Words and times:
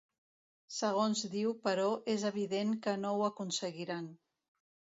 Segons 0.77 1.21
diu, 1.33 1.51
però, 1.67 1.85
‘és 2.15 2.27
evident 2.31 2.73
que 2.87 2.97
no 3.05 3.15
ho 3.19 3.23
aconseguiran’. 3.29 4.13